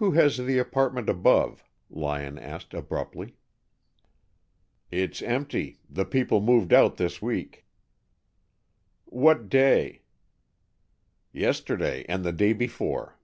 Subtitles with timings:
[0.00, 3.36] "Who has the apartment above?" Lyon asked abruptly.
[4.90, 5.80] "It's empty.
[5.86, 7.66] The people moved out this week."
[9.04, 10.00] "What day?"
[11.30, 13.18] "Yesterday and the day before."